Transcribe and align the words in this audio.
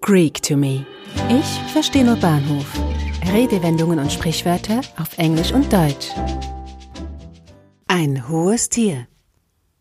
Greek 0.00 0.42
to 0.42 0.56
me. 0.56 0.84
Ich 1.28 1.72
verstehe 1.72 2.04
nur 2.04 2.16
Bahnhof. 2.16 2.66
Redewendungen 3.32 3.98
und 3.98 4.12
Sprichwörter 4.12 4.80
auf 4.98 5.16
Englisch 5.18 5.52
und 5.52 5.72
Deutsch. 5.72 6.10
Ein 7.86 8.28
hohes 8.28 8.68
Tier. 8.68 9.06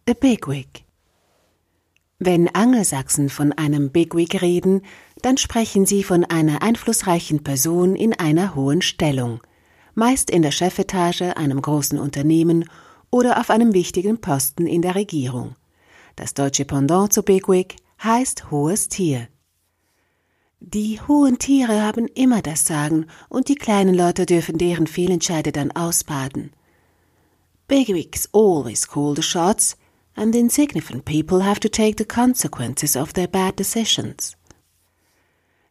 A 0.10 0.14
bigwig. 0.14 0.86
Wenn 2.20 2.48
Angelsachsen 2.56 3.30
von 3.30 3.52
einem 3.52 3.92
Bigwig 3.92 4.42
reden, 4.42 4.82
dann 5.22 5.38
sprechen 5.38 5.86
sie 5.86 6.04
von 6.04 6.24
einer 6.24 6.62
einflussreichen 6.62 7.44
Person 7.44 7.96
in 7.96 8.14
einer 8.14 8.56
hohen 8.56 8.82
Stellung, 8.82 9.42
meist 9.94 10.30
in 10.30 10.42
der 10.42 10.52
Chefetage 10.52 11.36
einem 11.36 11.62
großen 11.62 12.00
Unternehmen 12.00 12.70
oder 13.12 13.40
auf 13.40 13.50
einem 13.50 13.74
wichtigen 13.74 14.22
Posten 14.22 14.68
in 14.68 14.82
der 14.82 14.96
Regierung. 14.96 15.56
Das 16.16 16.34
deutsche 16.34 16.66
Pendant 16.66 17.12
zu 17.12 17.24
Bigwig 17.24 17.76
heißt 18.02 18.52
hohes 18.52 18.88
Tier. 18.88 19.28
Die 20.66 20.98
hohen 21.02 21.40
Tiere 21.40 21.82
haben 21.82 22.08
immer 22.08 22.42
das 22.42 22.66
Sagen 22.66 23.08
und 23.28 23.50
die 23.50 23.56
kleinen 23.56 23.94
Leute 23.94 24.26
dürfen 24.26 24.58
deren 24.58 24.88
Fehlentscheide 24.88 25.52
dann 25.52 25.72
ausbaden. 25.72 26.52
Bigwigs 27.68 28.30
always 28.32 28.88
call 28.88 29.14
the 29.14 29.22
shots, 29.22 29.76
and 30.16 30.34
insignificant 30.34 31.04
people 31.04 31.46
have 31.46 31.60
to 31.60 31.68
take 31.68 31.96
the 31.98 32.06
consequences 32.06 32.96
of 32.96 33.12
their 33.12 33.28
bad 33.28 33.60
decisions. 33.60 34.38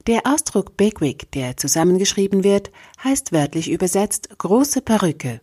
Der 0.07 0.27
Ausdruck 0.27 0.77
Bigwig, 0.77 1.33
der 1.33 1.57
zusammengeschrieben 1.57 2.45
wird, 2.45 2.71
heißt 3.03 3.33
wörtlich 3.33 3.71
übersetzt 3.71 4.29
große 4.37 4.83
Perücke. 4.83 5.41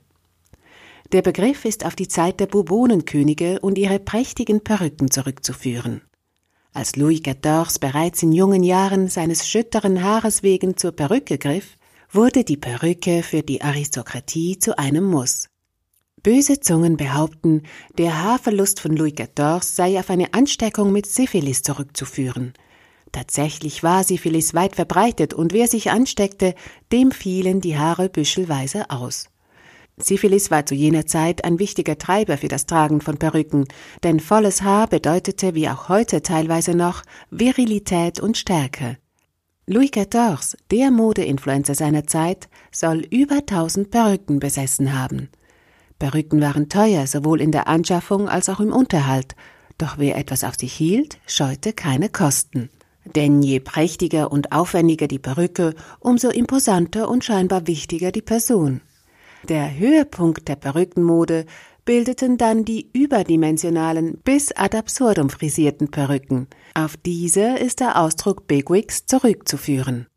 Der 1.12 1.23
Begriff 1.23 1.66
ist 1.66 1.88
auf 1.88 1.95
die 1.95 2.07
Zeit 2.07 2.40
der 2.40 2.45
Bourbonenkönige 2.45 3.59
und 3.62 3.79
ihre 3.79 3.98
prächtigen 3.98 4.63
Perücken 4.63 5.09
zurückzuführen. 5.09 6.02
Als 6.73 6.95
Louis 6.95 7.21
XIV 7.23 7.79
bereits 7.79 8.21
in 8.21 8.31
jungen 8.31 8.63
Jahren 8.63 9.07
seines 9.07 9.47
schütteren 9.47 10.03
Haares 10.03 10.43
wegen 10.43 10.77
zur 10.77 10.91
Perücke 10.91 11.37
griff, 11.37 11.77
wurde 12.11 12.43
die 12.43 12.57
Perücke 12.57 13.23
für 13.23 13.41
die 13.41 13.61
Aristokratie 13.61 14.59
zu 14.59 14.77
einem 14.77 15.03
Muss. 15.03 15.49
Böse 16.21 16.59
Zungen 16.59 16.98
behaupten, 16.98 17.63
der 17.98 18.21
Haarverlust 18.21 18.79
von 18.81 18.95
Louis 18.95 19.15
XIV 19.15 19.63
sei 19.63 19.99
auf 19.99 20.09
eine 20.09 20.34
Ansteckung 20.34 20.91
mit 20.91 21.05
Syphilis 21.05 21.63
zurückzuführen. 21.63 22.53
Tatsächlich 23.11 23.83
war 23.83 24.04
Syphilis 24.04 24.54
weit 24.54 24.76
verbreitet 24.76 25.33
und 25.33 25.54
wer 25.54 25.67
sich 25.67 25.89
ansteckte, 25.89 26.55
dem 26.91 27.11
fielen 27.11 27.61
die 27.61 27.77
Haare 27.77 28.09
büschelweise 28.09 28.89
aus. 28.89 29.29
Syphilis 30.01 30.49
war 30.49 30.65
zu 30.65 30.75
jener 30.75 31.05
Zeit 31.05 31.43
ein 31.43 31.59
wichtiger 31.59 31.97
Treiber 31.97 32.37
für 32.37 32.47
das 32.47 32.65
Tragen 32.65 33.01
von 33.01 33.17
Perücken, 33.17 33.65
denn 34.03 34.19
volles 34.19 34.61
Haar 34.61 34.87
bedeutete 34.87 35.55
wie 35.55 35.67
auch 35.67 35.89
heute 35.89 36.21
teilweise 36.21 36.73
noch 36.73 37.03
Virilität 37.31 38.20
und 38.20 38.37
Stärke. 38.37 38.97
Louis 39.67 39.91
XIV, 39.91 40.57
der 40.71 40.89
Modeinfluencer 40.89 41.75
seiner 41.75 42.07
Zeit, 42.07 42.49
soll 42.71 43.05
über 43.11 43.45
tausend 43.45 43.91
Perücken 43.91 44.39
besessen 44.39 44.97
haben. 44.97 45.29
Perücken 45.99 46.41
waren 46.41 46.70
teuer, 46.70 47.05
sowohl 47.05 47.41
in 47.41 47.51
der 47.51 47.67
Anschaffung 47.67 48.29
als 48.29 48.49
auch 48.49 48.61
im 48.61 48.71
Unterhalt, 48.71 49.35
doch 49.77 49.97
wer 49.97 50.17
etwas 50.17 50.43
auf 50.43 50.55
sich 50.55 50.73
hielt, 50.73 51.20
scheute 51.27 51.73
keine 51.73 52.09
Kosten. 52.09 52.70
Denn 53.15 53.41
je 53.41 53.59
prächtiger 53.59 54.31
und 54.31 54.51
aufwendiger 54.51 55.07
die 55.07 55.20
Perücke, 55.20 55.75
umso 55.99 56.29
imposanter 56.29 57.09
und 57.09 57.23
scheinbar 57.23 57.67
wichtiger 57.67 58.11
die 58.11 58.21
Person. 58.21 58.81
Der 59.48 59.77
Höhepunkt 59.77 60.48
der 60.48 60.55
Perückenmode 60.55 61.45
bildeten 61.85 62.37
dann 62.37 62.65
die 62.65 62.90
überdimensionalen 62.93 64.19
bis 64.23 64.51
ad 64.51 64.78
absurdum 64.78 65.29
frisierten 65.29 65.90
Perücken. 65.90 66.47
Auf 66.73 66.97
diese 66.97 67.57
ist 67.57 67.79
der 67.79 68.00
Ausdruck 68.00 68.47
Bigwigs 68.47 69.06
zurückzuführen. 69.06 70.07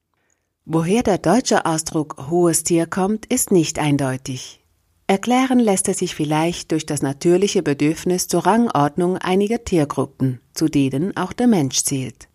Woher 0.64 1.02
der 1.02 1.18
deutsche 1.18 1.64
Ausdruck 1.64 2.28
hohes 2.30 2.62
Tier 2.62 2.86
kommt, 2.86 3.26
ist 3.26 3.52
nicht 3.52 3.78
eindeutig. 3.78 4.62
Erklären 5.06 5.58
lässt 5.58 5.88
er 5.88 5.94
sich 5.94 6.14
vielleicht 6.14 6.72
durch 6.72 6.86
das 6.86 7.02
natürliche 7.02 7.62
Bedürfnis 7.62 8.28
zur 8.28 8.46
Rangordnung 8.46 9.18
einiger 9.18 9.64
Tiergruppen, 9.64 10.40
zu 10.54 10.68
denen 10.68 11.16
auch 11.16 11.32
der 11.32 11.48
Mensch 11.48 11.82
zählt. 11.82 12.28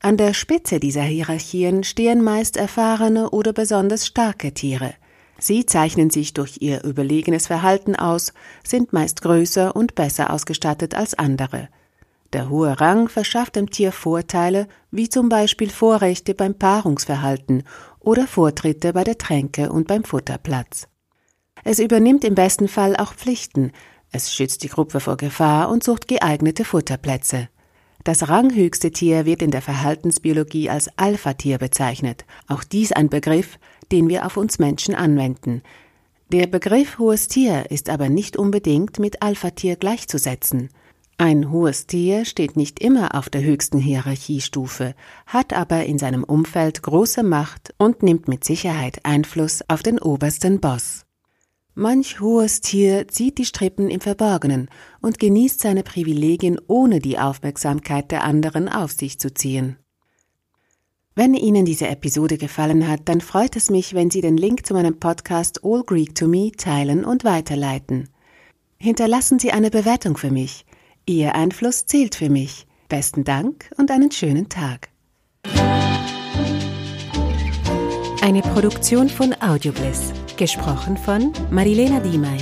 An 0.00 0.16
der 0.16 0.34
Spitze 0.34 0.80
dieser 0.80 1.02
Hierarchien 1.02 1.84
stehen 1.84 2.22
meist 2.22 2.56
erfahrene 2.56 3.30
oder 3.30 3.52
besonders 3.52 4.06
starke 4.06 4.52
Tiere, 4.52 4.94
Sie 5.40 5.64
zeichnen 5.64 6.10
sich 6.10 6.34
durch 6.34 6.58
ihr 6.60 6.84
überlegenes 6.84 7.46
Verhalten 7.46 7.96
aus, 7.96 8.34
sind 8.62 8.92
meist 8.92 9.22
größer 9.22 9.74
und 9.74 9.94
besser 9.94 10.32
ausgestattet 10.32 10.94
als 10.94 11.14
andere. 11.14 11.68
Der 12.34 12.48
hohe 12.48 12.78
Rang 12.78 13.08
verschafft 13.08 13.56
dem 13.56 13.70
Tier 13.70 13.90
Vorteile, 13.90 14.68
wie 14.90 15.08
zum 15.08 15.28
Beispiel 15.28 15.70
Vorrechte 15.70 16.34
beim 16.34 16.54
Paarungsverhalten 16.54 17.64
oder 17.98 18.26
Vortritte 18.26 18.92
bei 18.92 19.02
der 19.02 19.18
Tränke 19.18 19.72
und 19.72 19.88
beim 19.88 20.04
Futterplatz. 20.04 20.86
Es 21.64 21.78
übernimmt 21.78 22.22
im 22.24 22.34
besten 22.34 22.68
Fall 22.68 22.94
auch 22.96 23.14
Pflichten, 23.14 23.72
es 24.12 24.34
schützt 24.34 24.62
die 24.64 24.68
Gruppe 24.68 25.00
vor 25.00 25.16
Gefahr 25.16 25.70
und 25.70 25.84
sucht 25.84 26.08
geeignete 26.08 26.64
Futterplätze. 26.64 27.48
Das 28.02 28.28
ranghöchste 28.28 28.90
Tier 28.90 29.26
wird 29.26 29.42
in 29.42 29.50
der 29.50 29.62
Verhaltensbiologie 29.62 30.70
als 30.70 30.90
Alpha-Tier 30.96 31.58
bezeichnet, 31.58 32.24
auch 32.48 32.64
dies 32.64 32.92
ein 32.92 33.08
Begriff, 33.08 33.58
den 33.92 34.08
wir 34.08 34.26
auf 34.26 34.36
uns 34.36 34.58
Menschen 34.58 34.94
anwenden. 34.94 35.62
Der 36.32 36.46
Begriff 36.46 36.98
hohes 36.98 37.28
Tier 37.28 37.70
ist 37.70 37.90
aber 37.90 38.08
nicht 38.08 38.36
unbedingt 38.36 38.98
mit 38.98 39.22
Alpha-Tier 39.22 39.76
gleichzusetzen. 39.76 40.68
Ein 41.18 41.50
hohes 41.50 41.86
Tier 41.86 42.24
steht 42.24 42.56
nicht 42.56 42.80
immer 42.80 43.14
auf 43.14 43.28
der 43.28 43.42
höchsten 43.42 43.78
Hierarchiestufe, 43.78 44.94
hat 45.26 45.52
aber 45.52 45.84
in 45.84 45.98
seinem 45.98 46.24
Umfeld 46.24 46.82
große 46.82 47.22
Macht 47.22 47.74
und 47.78 48.02
nimmt 48.02 48.26
mit 48.26 48.44
Sicherheit 48.44 49.00
Einfluss 49.02 49.62
auf 49.68 49.82
den 49.82 49.98
obersten 49.98 50.60
Boss. 50.60 51.04
Manch 51.74 52.20
hohes 52.20 52.60
Tier 52.60 53.08
zieht 53.08 53.38
die 53.38 53.44
Strippen 53.44 53.90
im 53.90 54.00
Verborgenen 54.00 54.68
und 55.00 55.18
genießt 55.18 55.60
seine 55.60 55.82
Privilegien, 55.82 56.60
ohne 56.66 57.00
die 57.00 57.18
Aufmerksamkeit 57.18 58.10
der 58.10 58.24
anderen 58.24 58.68
auf 58.68 58.92
sich 58.92 59.18
zu 59.18 59.34
ziehen. 59.34 59.76
Wenn 61.16 61.34
Ihnen 61.34 61.64
diese 61.64 61.88
Episode 61.88 62.38
gefallen 62.38 62.86
hat, 62.86 63.00
dann 63.06 63.20
freut 63.20 63.56
es 63.56 63.68
mich, 63.68 63.94
wenn 63.94 64.10
Sie 64.10 64.20
den 64.20 64.36
Link 64.36 64.64
zu 64.64 64.74
meinem 64.74 64.98
Podcast 65.00 65.64
All 65.64 65.82
Greek 65.82 66.14
to 66.14 66.28
Me 66.28 66.52
teilen 66.52 67.04
und 67.04 67.24
weiterleiten. 67.24 68.08
Hinterlassen 68.78 69.38
Sie 69.38 69.50
eine 69.50 69.70
Bewertung 69.70 70.16
für 70.16 70.30
mich. 70.30 70.64
Ihr 71.06 71.34
Einfluss 71.34 71.86
zählt 71.86 72.14
für 72.14 72.30
mich. 72.30 72.66
Besten 72.88 73.24
Dank 73.24 73.70
und 73.76 73.90
einen 73.90 74.10
schönen 74.10 74.48
Tag. 74.48 74.88
Eine 78.22 78.42
Produktion 78.42 79.08
von 79.08 79.34
Audiobliss, 79.40 80.12
gesprochen 80.36 80.96
von 80.96 81.32
Marilena 81.50 82.00
Diemey. 82.00 82.38